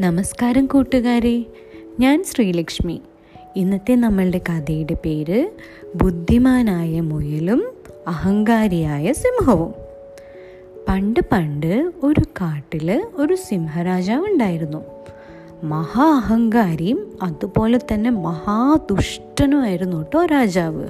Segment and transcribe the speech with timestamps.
[0.00, 1.46] നമസ്കാരം കൂട്ടുകാരെ.
[2.00, 3.00] ഞാൻ ശ്രീലക്ഷ്മി.
[3.56, 5.50] ഇന്നത്തെ നമ്മളുടെ കഥയുടെ പേര്
[5.94, 7.72] ബുദ്ധിമാനായ മുയലും
[8.08, 9.74] അഹങ്കാരിയായ സിംഹവും.
[10.88, 14.84] പണ്ട് പണ്ട് ഒരു കാട്ടിൽ ഒരു സിംഹരാജാവ് ഉണ്ടായിരുന്നു.
[15.64, 20.88] മഹാ അഹങ്കാരിയും അതുപോലെ തന്നെ മഹാദുഷ്ടനുമായിരുന്നു കേട്ടോ രാജാവ്.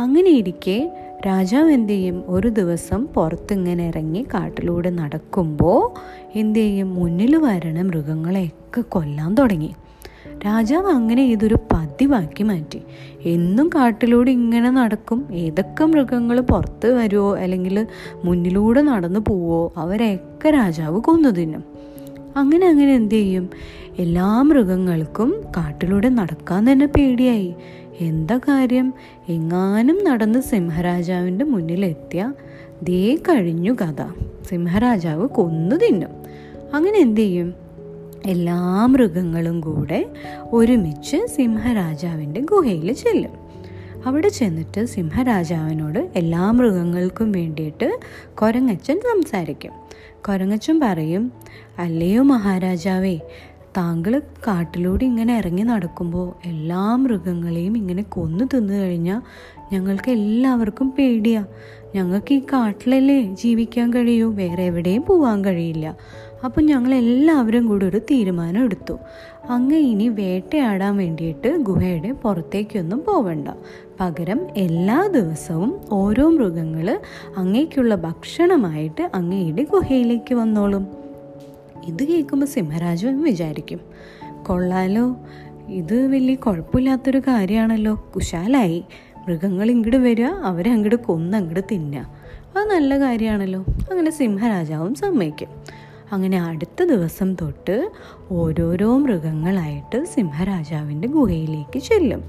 [0.00, 0.78] അങ്ങനെയിരിക്കെ
[1.26, 2.24] രാജാവ് എന്തു ചെയ്യും?
[2.26, 5.92] ഒരു ദിവസം പുറത്തിങ്ങനെ ഇറങ്ങി കാട്ടിലൂടെ നടക്കുമ്പോൾ
[6.38, 6.94] എന്തു ചെയ്യും?
[6.94, 9.74] മുന്നിൽ വരണ മൃഗങ്ങളെയൊക്കെ കൊല്ലാൻ തുടങ്ങി.
[10.46, 12.82] രാജാവ് അങ്ങനെ ഇതൊരു പതിവാക്കി മാറ്റി.
[13.24, 15.28] എന്നും കാട്ടിലൂടെ ഇങ്ങനെ നടക്കും.
[15.32, 17.86] ഏതൊക്കെ മൃഗങ്ങൾ പുറത്ത് വരുമോ അല്ലെങ്കിൽ
[18.24, 19.72] മുന്നിലൂടെ നടന്നു പോവോ?
[19.76, 21.64] അവരെയൊക്കെ രാജാവ് കൊന്നു തിന്നും.
[22.36, 23.50] അങ്ങനെ അങ്ങനെ എന്തു ചെയ്യും?
[23.98, 27.54] എല്ലാ മൃഗങ്ങൾക്കും കാട്ടിലൂടെ നടക്കാൻ തന്നെ പേടിയായി.
[28.00, 28.94] എന്താ കാര്യം?
[29.28, 32.32] എങ്ങാനും നടന്ന് സിംഹരാജാവിന്റെ മുന്നിലെത്തിയ
[32.82, 34.02] ദേ കഴിഞ്ഞു കഥ.
[34.48, 36.10] സിംഹരാജാവ് കൊന്നു തിന്നും.
[36.74, 37.54] അങ്ങനെ എന്തു ചെയ്യും?
[38.26, 40.06] എല്ലാ മൃഗങ്ങളും കൂടെ
[40.52, 43.48] ഒരുമിച്ച് സിംഹരാജാവിന്റെ ഗുഹയിൽ ചെല്ലും.
[44.06, 47.98] അവിടെ ചെന്നിട്ട് സിംഹരാജാവിനോട് എല്ലാ മൃഗങ്ങൾക്കും വേണ്ടിയിട്ട്
[48.34, 49.72] കൊരങ്ങച്ചൻ സംസാരിക്കും.
[50.26, 51.32] കൊരങ്ങച്ചൻ പറയും
[51.78, 53.18] അല്ലയോ മഹാരാജാവേ?
[53.76, 59.20] താങ്കൾ കാട്ടിലൂടെ ഇങ്ങനെ ഇറങ്ങി നടക്കുമ്പോൾ എല്ലാ മൃഗങ്ങളെയും ഇങ്ങനെ കൊന്നു തിന്നു കഴിഞ്ഞാൽ
[59.72, 61.44] ഞങ്ങൾക്ക് എല്ലാവർക്കും പേടിയാ.
[61.94, 65.96] ഞങ്ങൾക്ക് ഈ കാട്ടിലല്ലേ ജീവിക്കാൻ കഴിയൂ വേറെ എവിടെയും പോവാൻ കഴിയില്ല.
[66.44, 68.98] അപ്പം ഞങ്ങൾ എല്ലാവരും കൂടി ഒരു തീരുമാനം എടുത്തു.
[69.50, 73.48] അങ്ങ് ഇനി വേട്ടയാടാൻ വേണ്ടിയിട്ട് ഗുഹയുടെ പുറത്തേക്കൊന്നും പോവണ്ട.
[74.00, 77.00] പകരം എല്ലാ ദിവസവും ഓരോ മൃഗങ്ങൾ
[77.36, 80.97] അങ്ങേക്കുള്ള ഭക്ഷണമായിട്ട് അങ്ങയുടെ ഗുഹയിലേക്ക് വന്നോളും.
[81.88, 83.80] ഇത് കേൾക്കുമ്പോൾ സിംഹരാജു വിചാരിക്കും
[84.46, 85.16] കൊള്ളാലോ
[85.68, 88.84] ഇത് വലിയ കുഴപ്പമില്ലാത്തൊരു കാര്യമാണല്ലോ കുശാലായി
[89.26, 92.00] മൃഗങ്ങൾ ഇങ്ങോട്ട് വരിക അവരെ അങ്ങോട്ട് കൊന്ന് അങ്ങോട്ട് തിന്നുക
[92.56, 95.48] അത് നല്ല കാര്യമാണല്ലോ അങ്ങനെ സിംഹരാജാവും സമ്മതിക്കും.
[96.12, 97.90] അങ്ങനെ അടുത്ത ദിവസം തൊട്ട്
[98.30, 102.24] ഓരോരോ മൃഗങ്ങളായിട്ട് സിംഹരാജാവിന്റെ ഗുഹയിലേക്ക് ചെല്ലും.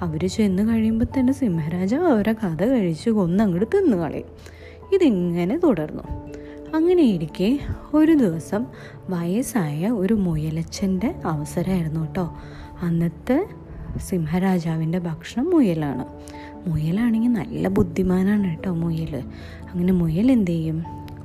[0.00, 4.26] അവർ ചെന്ന് കഴിയുമ്പോൾ തന്നെ സിംഹരാജാവ് അവരെ കഥ കഴിച്ച് കൊന്ന് അങ്ങോട്ട് തിന്നു കളയും
[4.94, 6.02] ഇതിങ്ങനെ തുടർന്നു.
[6.86, 7.58] അങ്ങനെ ഇരിക്കെ
[7.94, 8.64] ഒരു ദിവസം
[9.10, 12.36] വയസ്സായ ഒരു മുയലച്ചന്റെ അവസരമായിരുന്നു കേട്ടോ.
[12.82, 13.46] അന്നത്തെ
[13.98, 16.04] സിംഹരാജാവിന്റെ ഭക്ഷണം മുയലാണ്.
[16.68, 19.16] മുയലാണെങ്കിൽ നല്ല ബുദ്ധിമാനാണ് കേട്ടോ മുയൽ
[19.70, 20.84] അങ്ങനെ മുയൽ എന്ത് ചെയ്യും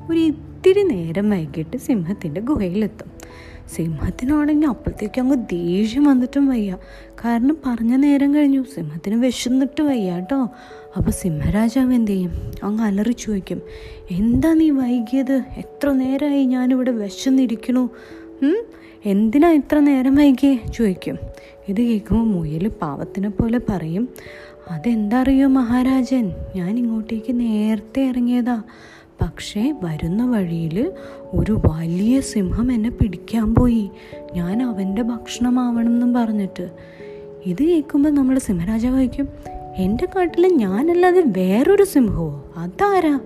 [0.10, 3.08] ഒരു ഇത്തിരി നേരം വൈകിട്ട് സിംഹത്തിന്റെ ഗുഹയിലെത്തും.
[3.76, 6.78] സിംഹത്തിനാണെങ്കിൽ അപ്പോഴത്തേക്ക് അങ്ങ് ദേഷ്യം വന്നിട്ടും വയ്യ.
[7.26, 8.62] കാരണം പറഞ്ഞ നേരം കഴിഞ്ഞു.
[8.76, 10.40] സിംഹത്തിന് വിശന്നിട്ട് വയ്യ കേട്ടോ
[10.98, 12.32] അപ്പോൾ സിംഹരാജാവ് എന്ത് ചെയ്യും?
[12.64, 13.62] അങ്ങ് അലറി ചോദിക്കും.
[14.12, 15.36] എന്താ നീ വൈകിയത്?
[15.58, 17.90] എത്ര നേരമായി ഞാനിവിടെ വിശന്നിരിക്കണു?
[19.06, 20.56] എന്തിനാ ഇത്ര നേരം വൈകിയേ?
[20.76, 21.18] ചോദിക്കും.
[21.70, 24.10] ഇത് കേൾക്കുമ്പോൾ മുയൽ പാവത്തിനെ പോലെ പറയും.
[24.70, 26.26] അതെന്താ അറിയോ മഹാരാജൻ?
[26.56, 28.58] ഞാൻ ഇങ്ങോട്ടേക്ക് നേരത്തെ ഇറങ്ങിയതാ.
[29.22, 30.92] പക്ഷേ വരുന്ന വഴിയിൽ
[31.34, 33.92] ഒരു വലിയ സിംഹം എന്നെ പിടിക്കാൻ പോയി.
[34.34, 36.70] ഞാൻ അവന്റെ ഭക്ഷണമാവണം എന്നും പറഞ്ഞിട്ട്.
[37.46, 39.28] ഇത് കേൾക്കുമ്പോൾ നമ്മൾ സിംഹരാജാവ് വയ്ക്കും
[39.78, 42.46] എന്റെ കാട്ടിൽ ഞാനല്ലാതെ വേറൊരു സിംഹമോ?
[42.58, 43.20] അതാരാ?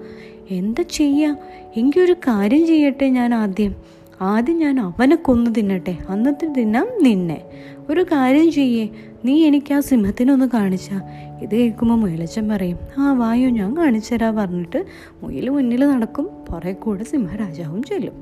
[0.51, 1.37] എന്താ ചെയ്യുക
[1.77, 3.75] എങ്കിൽ കാര്യം ചെയ്യട്ടെ ഞാൻ ആദ്യം.
[4.21, 5.97] ആദ്യം ഞാൻ അവനെ കൊന്നു തിന്നട്ടെ.
[6.09, 7.41] അന്നത്തെ തിന്നാം നിന്നെ.
[7.89, 8.89] ഒരു കാര്യം ചെയ്യേ.
[9.25, 11.01] നീ എനിക്ക് ആ സിംഹത്തിനൊന്ന് കാണിച്ചാ.
[11.41, 14.85] ഇത് കേൾക്കുമ്പോൾ മുയലച്ചൻ പറയും ആ വായു ഞാൻ കാണിച്ചുതരാ പറഞ്ഞിട്ട്
[15.23, 18.13] മുയൽ മുന്നിൽ നടക്കും പുറകെ കൂടെ സിംഹരാജാവും ചെല്ലും.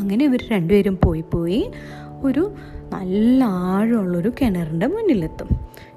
[0.00, 1.70] അങ്ങനെ ഇവർ രണ്ടുപേരും പോയി പോയി
[2.24, 2.52] ഒരു
[2.92, 5.48] നല്ല ആഴമുള്ളൊരു കിണറിന്റെ മുന്നിലെത്തും.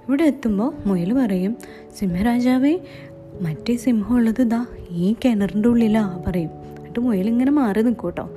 [0.08, 1.58] ഇവിടെ എത്തുമ്പോൾ മുയൽ പറയും
[2.00, 2.80] സിംഹരാജാവേ
[3.42, 6.50] മറ്റേ സിംഹമുള്ളത് ഇതാ ഈ കിണറിന്റെ ഉള്ളിലാ പറയും.
[6.78, 8.30] എന്നിട്ട് മുയൽ ഇങ്ങനെ മാറി നിൽക്കും കേട്ടോ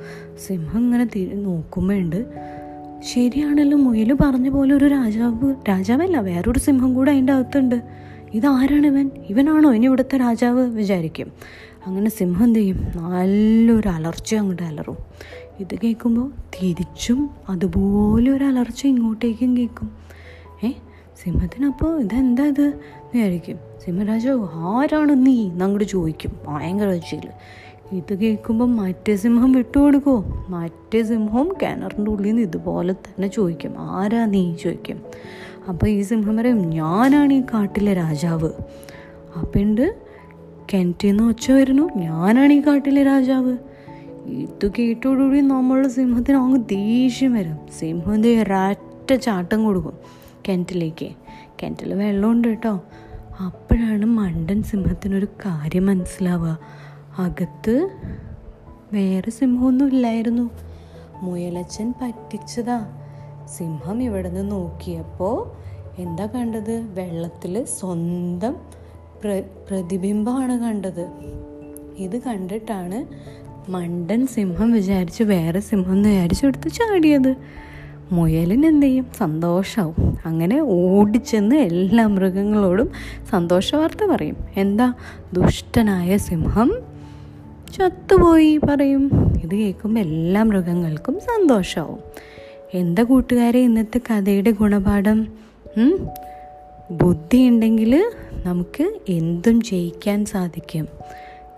[0.47, 2.27] സിംഹം ഇങ്ങനെ തിരി നോക്കുമ്പോഴുണ്ട്
[3.01, 5.55] ശരിയാണല്ലോ മുയൽ പറഞ്ഞ പോലെ ഒരു രാജാവ്.
[5.69, 7.83] രാജാവല്ല വേറൊരു സിംഹം കൂടെ അതിന്റെ അകത്തുണ്ട്.
[8.35, 9.11] ഇതാരാണ് ഇവൻ?
[9.31, 10.67] ഇവനാണോ ഇനി ഇവിടുത്തെ രാജാവ്?
[10.67, 11.33] വിചാരിക്കും.
[11.87, 12.77] അങ്ങനെ സിംഹം എന്ത് ചെയ്യും?
[12.97, 14.97] നല്ലൊരു അലർച്ച അങ്ങോട്ട് അലറും.
[15.61, 19.91] ഇത് കേൾക്കുമ്പോൾ തിരിച്ചും അതുപോലെ ഒരു അലർച്ച ഇങ്ങോട്ടേക്കും കേൾക്കും.
[20.65, 20.71] ഏ?
[21.25, 22.73] സിംഹത്തിനപ്പോൾ ഇതെന്താ ഇത്?
[23.15, 23.57] വിചാരിക്കും.
[23.85, 25.49] സിംഹരാജാവ് ആരാണ് നീ?
[25.49, 26.33] എന്നങ്ങോട്ട് ചോദിക്കും.
[26.47, 27.29] ഭയങ്കര ഒച്ചയിൽ
[27.93, 33.75] ഇത് കേൾക്കുമ്പോൾ മറ്റേ സിംഹം വിട്ടുകൊടുക്കുമോ മറ്റേ സിംഹവും കിണറിന്റെ ഉള്ളിൽ നിന്ന് ഇതുപോലെ തന്നെ ചോദിക്കും.
[33.79, 34.55] ആരാ നീ?
[34.55, 35.03] ചോദിക്കും.
[35.69, 38.51] അപ്പോൾ ഈ സിംഹം പറയും ഞാനാണ് ഈ കാട്ടിലെ രാജാവ്.
[39.41, 39.97] അപ്പം ഉണ്ട്
[40.73, 41.89] കിണറ്റിൽ നിന്ന് ഒച്ച വരുന്നു.
[41.97, 43.57] ഞാനാണ് ഈ കാട്ടിലെ രാജാവ്.
[44.27, 47.59] ഇത് കേട്ടോടുകൂടി നമ്മളുടെ സിംഹത്തിന് അങ്ങ് ദേഷ്യം വരും.
[47.79, 49.93] സിംഹത്തെ ഒരൊറ്റ ചാട്ടം കൊടുക്കും
[50.49, 51.09] കിണറ്റിലേക്ക്.
[51.63, 52.81] കിണറ്റിൽ വെള്ളമുണ്ട് കേട്ടോ.
[53.41, 56.59] അപ്പോഴാണ് മണ്ടൻ സിംഹത്തിനൊരു കാര്യം മനസ്സിലാവുക.
[57.19, 57.89] അകത്ത്
[58.93, 60.51] വേറെ സിംഹമൊന്നും ഇല്ലായിരുന്നു
[61.23, 62.87] മുയലച്ചൻ പറ്റിച്ചതാ.
[63.59, 65.51] സിംഹം ഇവിടെ നിന്ന് നോക്കിയപ്പോൾ
[65.99, 66.87] എന്താ കണ്ടത്?
[66.95, 68.57] വെള്ളത്തിൽ സ്വന്തം
[69.25, 71.11] പ്ര പ്രതിബിംബമാണ് കണ്ടത്.
[71.99, 73.05] ഇത് കണ്ടിട്ടാണ്
[73.71, 77.35] മണ്ടൻ സിംഹം വിചാരിച്ച് വേറെ സിംഹം എന്ന് വിചാരിച്ചു എടുത്ത് ചാടിയത്.
[78.13, 79.07] മുയലിന് എന്ത് ചെയ്യും?
[79.17, 82.91] സന്തോഷമാവും അങ്ങനെ ഓടിച്ചെന്ന് എല്ലാ മൃഗങ്ങളോടും
[83.31, 84.37] സന്തോഷ വാർത്ത പറയും.
[84.57, 84.93] എന്താ?
[85.33, 86.86] ദുഷ്ടനായ സിംഹം
[87.77, 89.05] ചത്തുപോയി പറയും.
[89.45, 91.99] ഇത് കേൾക്കുമ്പോൾ എല്ലാ മൃഗങ്ങൾക്കും സന്തോഷമാവും
[92.75, 95.19] എന്താ കൂട്ടുകാരെ ഇന്നത്തെ കഥയുടെ ഗുണപാഠം?
[96.91, 97.93] ബുദ്ധി ഉണ്ടെങ്കിൽ
[98.47, 100.89] നമുക്ക് എന്തും ജയിക്കാൻ സാധിക്കും.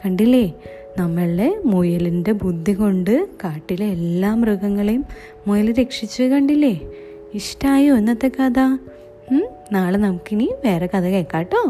[0.05, 0.55] കണ്ടില്ലേ?
[0.99, 5.05] നമ്മളുടെ മുയലിന്റെ ബുദ്ധി കൊണ്ട് കാട്ടിലെ എല്ലാ മൃഗങ്ങളെയും
[5.47, 6.81] മുയൽ രക്ഷിച്ച് കണ്ടില്ലേ?
[7.35, 8.61] ഇഷ്ടമായോ ഇന്നത്തെ കഥ?
[9.73, 11.63] നാളെ നമുക്കിനി വേറെ കഥ കേൾക്കാം കേട്ടോ.